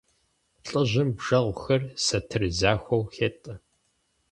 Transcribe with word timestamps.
ЛӀыжьым 0.67 1.09
бжэгъухэр 1.17 1.81
сатыр 2.05 2.43
захуэу 2.59 3.03
хетӀэ. 3.13 3.53